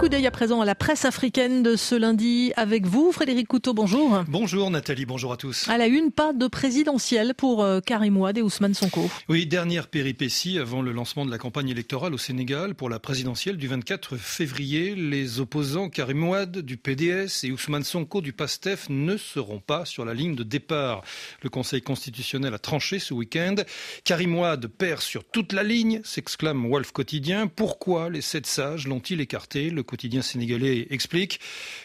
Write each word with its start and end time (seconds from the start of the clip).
coup 0.00 0.08
d'œil 0.08 0.26
à 0.26 0.30
présent 0.30 0.62
à 0.62 0.64
la 0.64 0.74
presse 0.74 1.04
africaine 1.04 1.62
de 1.62 1.76
ce 1.76 1.94
lundi 1.94 2.54
avec 2.56 2.86
vous, 2.86 3.12
Frédéric 3.12 3.46
Couteau, 3.46 3.74
bonjour. 3.74 4.24
Bonjour 4.28 4.70
Nathalie, 4.70 5.04
bonjour 5.04 5.30
à 5.30 5.36
tous. 5.36 5.68
À 5.68 5.76
la 5.76 5.88
une, 5.88 6.10
pas 6.10 6.32
de 6.32 6.46
présidentielle 6.46 7.34
pour 7.34 7.62
euh, 7.62 7.80
Karim 7.80 8.16
Ouad 8.16 8.38
et 8.38 8.40
Ousmane 8.40 8.72
Sonko. 8.72 9.10
Oui, 9.28 9.44
dernière 9.44 9.88
péripétie 9.88 10.58
avant 10.58 10.80
le 10.80 10.92
lancement 10.92 11.26
de 11.26 11.30
la 11.30 11.36
campagne 11.36 11.68
électorale 11.68 12.14
au 12.14 12.18
Sénégal 12.18 12.74
pour 12.74 12.88
la 12.88 12.98
présidentielle 12.98 13.58
du 13.58 13.68
24 13.68 14.16
février. 14.16 14.94
Les 14.94 15.38
opposants 15.38 15.90
Karim 15.90 16.26
Ouad 16.26 16.60
du 16.60 16.78
PDS 16.78 17.44
et 17.44 17.52
Ousmane 17.52 17.84
Sonko 17.84 18.22
du 18.22 18.32
PASTEF 18.32 18.86
ne 18.88 19.18
seront 19.18 19.60
pas 19.60 19.84
sur 19.84 20.06
la 20.06 20.14
ligne 20.14 20.34
de 20.34 20.44
départ. 20.44 21.02
Le 21.42 21.50
Conseil 21.50 21.82
constitutionnel 21.82 22.54
a 22.54 22.58
tranché 22.58 23.00
ce 23.00 23.12
week-end. 23.12 23.56
Karim 24.04 24.38
Ouad 24.38 24.66
perd 24.66 25.02
sur 25.02 25.24
toute 25.24 25.52
la 25.52 25.62
ligne, 25.62 26.00
s'exclame 26.04 26.70
Wolf 26.70 26.90
Quotidien. 26.92 27.48
Pourquoi 27.48 28.08
les 28.08 28.22
sept 28.22 28.46
sages 28.46 28.88
l'ont-ils 28.88 29.20
écarté? 29.20 29.68
Le 29.68 29.89
quotidien 29.90 30.22
sénégalais 30.22 30.86
explique. 30.90 31.40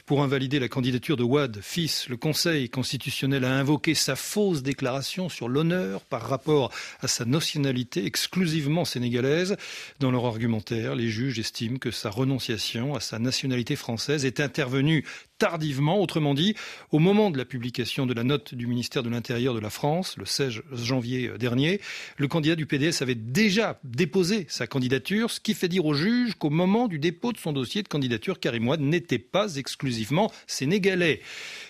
Pour 0.06 0.22
invalider 0.22 0.60
la 0.60 0.70
candidature 0.70 1.18
de 1.18 1.24
Ouad, 1.24 1.60
fils, 1.62 2.08
le 2.08 2.18
Conseil 2.18 2.70
constitutionnel 2.70 3.44
a 3.44 3.58
invoqué 3.58 3.96
sa 3.96 4.16
fausse 4.16 4.62
déclaration 4.62 5.28
sur 5.28 5.50
l'honneur 5.50 6.02
par 6.02 6.22
rapport 6.22 6.72
à 7.02 7.08
sa 7.08 7.26
nationalité 7.26 8.06
exclusivement 8.06 8.86
sénégalaise. 8.86 9.58
Dans 10.00 10.12
leur 10.12 10.26
argumentaire, 10.26 10.96
les 10.96 11.10
juges 11.10 11.40
estiment 11.40 11.80
que 11.80 11.90
sa 11.90 12.12
renonciation 12.12 12.94
à 12.94 13.00
sa 13.00 13.18
nationalité 13.18 13.76
française 13.76 14.24
est 14.24 14.40
intervenue 14.40 15.04
tardivement, 15.38 16.00
autrement 16.00 16.34
dit, 16.34 16.56
au 16.92 17.00
moment 17.00 17.30
de 17.30 17.38
la 17.38 17.46
publication 17.46 18.06
de 18.06 18.14
la 18.14 18.24
note 18.24 18.54
du 18.54 18.68
ministère 18.68 19.04
de 19.04 19.10
l'Intérieur 19.10 19.54
de 19.54 19.60
la 19.60 19.70
France, 19.70 20.16
le 20.18 20.26
16 20.26 20.62
janvier 20.72 21.32
dernier, 21.38 21.82
le 22.18 22.28
candidat 22.28 22.56
du 22.56 22.66
PDS 22.66 23.02
avait 23.02 23.16
déjà 23.16 23.80
déposé 23.84 24.46
sa 24.48 24.68
candidature, 24.68 25.32
ce 25.32 25.40
qui 25.40 25.54
fait 25.54 25.68
dire 25.68 25.86
au 25.86 25.94
juge 25.94 26.36
qu'au 26.36 26.50
moment 26.50 26.88
du 26.88 27.00
dépôt 27.00 27.34
de 27.34 27.38
son 27.38 27.52
dossier 27.52 27.84
de 27.84 27.88
candidature, 27.96 28.42
Karim 28.42 28.68
Ouad 28.68 28.82
n'était 28.82 29.20
pas 29.20 29.56
exclusivement 29.56 30.30
sénégalais. 30.48 31.22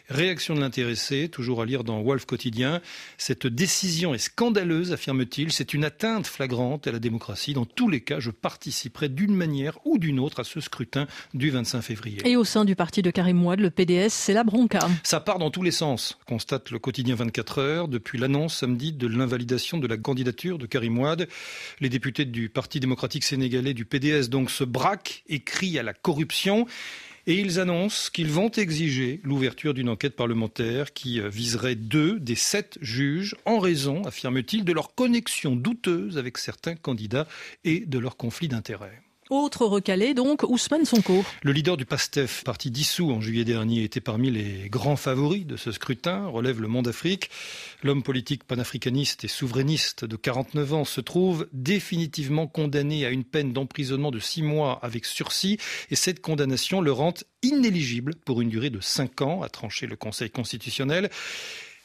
Réaction 0.09 0.55
de 0.55 0.59
l'intéressé, 0.59 1.29
toujours 1.29 1.61
à 1.61 1.65
lire 1.65 1.83
dans 1.83 2.01
Wolf 2.01 2.25
Quotidien. 2.25 2.81
Cette 3.19 3.45
décision 3.45 4.15
est 4.15 4.19
scandaleuse, 4.19 4.91
affirme-t-il. 4.91 5.51
C'est 5.51 5.75
une 5.75 5.83
atteinte 5.83 6.25
flagrante 6.25 6.87
à 6.87 6.91
la 6.91 6.97
démocratie. 6.97 7.53
Dans 7.53 7.65
tous 7.65 7.89
les 7.89 8.01
cas, 8.01 8.19
je 8.19 8.31
participerai 8.31 9.09
d'une 9.09 9.35
manière 9.35 9.77
ou 9.85 9.99
d'une 9.99 10.19
autre 10.19 10.39
à 10.39 10.43
ce 10.43 10.59
scrutin 10.61 11.05
du 11.35 11.51
25 11.51 11.81
février. 11.81 12.21
Et 12.25 12.37
au 12.37 12.43
sein 12.43 12.65
du 12.65 12.75
parti 12.75 13.03
de 13.03 13.11
Karim 13.11 13.45
Ouad, 13.45 13.59
le 13.59 13.69
PDS, 13.69 14.09
c'est 14.09 14.33
la 14.33 14.43
bronca. 14.43 14.79
Ça 15.03 15.19
part 15.19 15.37
dans 15.37 15.51
tous 15.51 15.61
les 15.61 15.69
sens, 15.69 16.17
constate 16.25 16.71
le 16.71 16.79
quotidien 16.79 17.13
24 17.13 17.59
heures, 17.59 17.87
depuis 17.87 18.17
l'annonce 18.17 18.57
samedi 18.57 18.93
de 18.93 19.05
l'invalidation 19.05 19.77
de 19.77 19.85
la 19.85 19.97
candidature 19.97 20.57
de 20.57 20.65
Karim 20.65 20.97
Ouad. 20.97 21.27
Les 21.81 21.89
députés 21.89 22.25
du 22.25 22.49
Parti 22.49 22.79
démocratique 22.79 23.23
sénégalais 23.23 23.75
du 23.75 23.85
PDS 23.85 24.29
donc 24.29 24.49
se 24.49 24.63
braquent 24.63 25.23
et 25.27 25.41
crient 25.41 25.77
à 25.77 25.83
la 25.83 25.93
corruption 25.93 26.14
et 27.27 27.39
ils 27.39 27.59
annoncent 27.59 28.09
qu'ils 28.13 28.31
vont 28.31 28.49
exiger 28.51 29.19
l'ouverture 29.23 29.73
d'une 29.73 29.89
enquête 29.89 30.15
parlementaire 30.15 30.93
qui 30.93 31.19
euh, 31.19 31.29
viserait 31.29 31.75
deux 31.75 32.19
des 32.19 32.35
sept 32.35 32.77
juges 32.81 33.35
en 33.45 33.59
raison, 33.59 34.03
affirme-t-il, 34.03 34.63
de 34.63 34.73
leur 34.73 34.93
connexion 34.93 35.55
douteuse 35.55 36.17
avec 36.17 36.37
certains 36.37 36.75
candidats 36.75 37.27
et 37.63 37.79
de 37.81 37.99
leur 37.99 38.17
conflit 38.17 38.47
d'intérêts. 38.47 39.01
Autre 39.31 39.65
recalé 39.65 40.13
donc, 40.13 40.43
Ousmane 40.43 40.85
Sonko. 40.85 41.25
Le 41.41 41.51
leader 41.51 41.77
du 41.77 41.85
PASTEF, 41.85 42.43
parti 42.43 42.69
dissous 42.69 43.09
en 43.11 43.21
juillet 43.21 43.43
dernier, 43.43 43.83
était 43.83 43.99
parmi 43.99 44.29
les 44.29 44.69
grands 44.69 44.97
favoris 44.97 45.47
de 45.47 45.57
ce 45.57 45.71
scrutin, 45.71 46.27
relève 46.27 46.61
le 46.61 46.67
Monde 46.67 46.87
Afrique. 46.87 47.31
L'homme 47.81 48.03
politique 48.03 48.43
panafricaniste 48.43 49.23
et 49.23 49.27
souverainiste 49.27 50.05
de 50.05 50.15
49 50.15 50.73
ans 50.75 50.85
se 50.85 51.01
trouve 51.01 51.47
définitivement 51.53 52.45
condamné 52.45 53.03
à 53.03 53.09
une 53.09 53.23
peine 53.23 53.51
d'emprisonnement 53.51 54.11
de 54.11 54.19
six 54.19 54.43
mois 54.43 54.77
avec 54.83 55.05
sursis 55.05 55.57
et 55.89 55.95
cette 55.95 56.21
condamnation 56.21 56.79
le 56.79 56.91
rend 56.91 57.15
inéligible 57.41 58.13
pour 58.25 58.41
une 58.41 58.49
durée 58.49 58.69
de 58.69 58.79
cinq 58.79 59.23
ans, 59.23 59.41
a 59.41 59.49
tranché 59.49 59.87
le 59.87 59.95
Conseil 59.95 60.29
constitutionnel. 60.29 61.09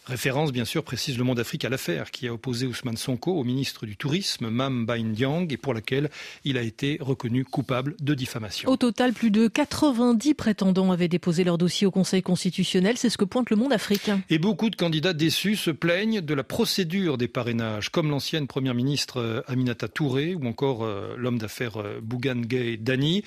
Référence, 0.06 0.50
bien 0.50 0.64
sûr, 0.64 0.82
précise 0.82 1.18
le 1.18 1.24
Monde 1.24 1.38
Afrique 1.38 1.64
à 1.64 1.68
l'affaire 1.68 2.10
qui 2.10 2.26
a 2.26 2.32
opposé 2.32 2.66
Ousmane 2.66 2.96
Sonko 2.96 3.32
au 3.32 3.44
ministre 3.44 3.86
du 3.86 3.96
Tourisme, 3.96 4.48
Mam 4.48 4.86
Bain 4.86 5.12
et 5.48 5.56
pour 5.56 5.74
laquelle 5.74 6.10
il 6.44 6.56
a 6.56 6.62
été 6.62 6.98
reconnu 7.00 7.44
coupable 7.44 7.94
de 8.00 8.14
diffamation. 8.14 8.68
Au 8.70 8.76
total, 8.76 9.12
plus 9.12 9.30
de 9.30 9.48
90 9.48 10.34
prétendants 10.34 10.90
avaient 10.90 11.08
déposé 11.08 11.44
leur 11.44 11.58
dossier 11.58 11.86
au 11.86 11.90
Conseil 11.90 12.22
constitutionnel. 12.22 12.96
C'est 12.96 13.10
ce 13.10 13.18
que 13.18 13.24
pointe 13.24 13.50
le 13.50 13.56
Monde 13.56 13.72
Afrique. 13.72 14.10
Et 14.30 14.38
beaucoup 14.38 14.70
de 14.70 14.76
candidats 14.76 15.12
déçus 15.12 15.56
se 15.56 15.70
plaignent 15.70 16.20
de 16.20 16.34
la 16.34 16.44
procédure 16.44 17.18
des 17.18 17.28
parrainages, 17.28 17.90
comme 17.90 18.10
l'ancienne 18.10 18.46
première 18.46 18.74
ministre 18.74 19.18
euh, 19.18 19.42
Aminata 19.46 19.88
Touré 19.88 20.34
ou 20.34 20.46
encore 20.46 20.84
euh, 20.84 21.14
l'homme 21.16 21.38
d'affaires 21.38 21.76
euh, 21.76 22.00
Bougan 22.02 22.40
Gay 22.40 22.76
Dani. 22.76 23.22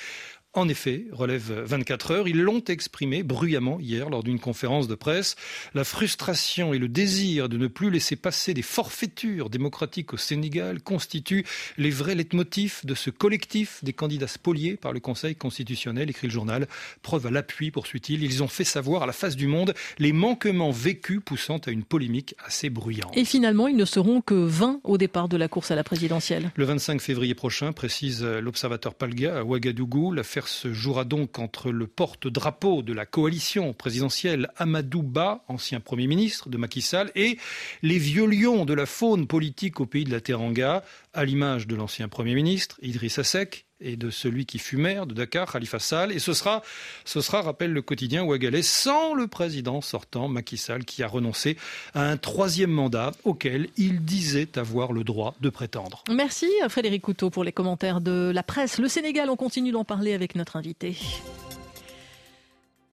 En 0.55 0.69
effet, 0.69 1.05
relève 1.11 1.63
24 1.65 2.11
heures, 2.11 2.27
ils 2.27 2.39
l'ont 2.39 2.63
exprimé 2.65 3.23
bruyamment 3.23 3.79
hier 3.79 4.11
lors 4.11 4.21
d'une 4.21 4.39
conférence 4.39 4.87
de 4.87 4.93
presse. 4.93 5.35
La 5.73 5.83
frustration 5.83 6.75
et 6.75 6.77
le 6.77 6.87
désir 6.87 7.49
de 7.49 7.57
ne 7.57 7.65
plus 7.65 7.89
laisser 7.89 8.15
passer 8.15 8.53
des 8.53 8.61
forfaitures 8.61 9.49
démocratiques 9.49 10.13
au 10.13 10.17
Sénégal 10.17 10.79
constituent 10.79 11.43
les 11.79 11.89
vrais 11.89 12.13
leitmotifs 12.13 12.85
de 12.85 12.93
ce 12.93 13.09
collectif 13.09 13.83
des 13.83 13.93
candidats 13.93 14.27
spoliés 14.27 14.75
par 14.77 14.93
le 14.93 14.99
Conseil 14.99 15.35
constitutionnel, 15.35 16.11
écrit 16.11 16.27
le 16.27 16.33
journal. 16.33 16.67
Preuve 17.01 17.25
à 17.25 17.31
l'appui, 17.31 17.71
poursuit-il, 17.71 18.23
ils 18.23 18.43
ont 18.43 18.47
fait 18.47 18.63
savoir 18.63 19.01
à 19.01 19.05
la 19.07 19.13
face 19.13 19.35
du 19.35 19.47
monde 19.47 19.73
les 19.97 20.13
manquements 20.13 20.69
vécus 20.69 21.19
poussant 21.25 21.57
à 21.65 21.71
une 21.71 21.83
polémique 21.83 22.35
assez 22.45 22.69
bruyante. 22.69 23.17
Et 23.17 23.25
finalement, 23.25 23.67
ils 23.67 23.75
ne 23.75 23.85
seront 23.85 24.21
que 24.21 24.35
20 24.35 24.81
au 24.83 24.99
départ 24.99 25.29
de 25.29 25.37
la 25.37 25.47
course 25.47 25.71
à 25.71 25.75
la 25.75 25.83
présidentielle. 25.83 26.51
Le 26.55 26.65
25 26.65 27.01
février 27.01 27.33
prochain, 27.33 27.71
précise 27.73 28.23
l'observateur 28.23 28.93
Palga 28.93 29.39
à 29.39 29.43
Ouagadougou, 29.43 30.11
l'affaire 30.11 30.42
se 30.47 30.73
jouera 30.73 31.05
donc 31.05 31.39
entre 31.39 31.71
le 31.71 31.87
porte-drapeau 31.87 32.81
de 32.81 32.93
la 32.93 33.05
coalition 33.05 33.73
présidentielle 33.73 34.49
Amadou 34.57 35.01
Ba, 35.01 35.43
ancien 35.47 35.79
Premier 35.79 36.07
ministre 36.07 36.49
de 36.49 36.57
Macky 36.57 36.81
Sall, 36.81 37.11
et 37.15 37.37
les 37.81 37.97
vieux 37.97 38.25
lions 38.25 38.65
de 38.65 38.73
la 38.73 38.85
faune 38.85 39.27
politique 39.27 39.79
au 39.79 39.85
pays 39.85 40.03
de 40.03 40.11
la 40.11 40.21
Teranga, 40.21 40.83
à 41.13 41.25
l'image 41.25 41.67
de 41.67 41.75
l'ancien 41.75 42.07
Premier 42.07 42.35
ministre 42.35 42.77
Idrissa 42.81 43.23
Seck 43.23 43.65
et 43.79 43.95
de 43.95 44.09
celui 44.09 44.45
qui 44.45 44.59
fut 44.59 44.77
maire 44.77 45.05
de 45.05 45.13
Dakar, 45.13 45.51
Khalifa 45.51 45.79
Sall. 45.79 46.11
Et 46.11 46.19
ce 46.19 46.33
sera, 46.33 46.63
ce 47.05 47.21
sera, 47.21 47.41
rappelle 47.41 47.71
le 47.71 47.81
quotidien 47.81 48.23
Ouagalais, 48.23 48.61
sans 48.61 49.13
le 49.13 49.27
président 49.27 49.81
sortant, 49.81 50.27
Macky 50.27 50.57
Sall, 50.57 50.85
qui 50.85 51.03
a 51.03 51.07
renoncé 51.07 51.57
à 51.93 52.03
un 52.03 52.17
troisième 52.17 52.71
mandat 52.71 53.11
auquel 53.23 53.69
il 53.77 54.03
disait 54.03 54.57
avoir 54.57 54.93
le 54.93 55.03
droit 55.03 55.35
de 55.41 55.49
prétendre. 55.49 56.03
Merci 56.09 56.47
Frédéric 56.69 57.01
Couteau 57.01 57.29
pour 57.29 57.43
les 57.43 57.51
commentaires 57.51 58.01
de 58.01 58.31
la 58.33 58.43
presse. 58.43 58.77
Le 58.79 58.87
Sénégal, 58.87 59.29
on 59.29 59.35
continue 59.35 59.71
d'en 59.71 59.83
parler 59.83 60.13
avec 60.13 60.35
notre 60.35 60.55
invité. 60.55 60.95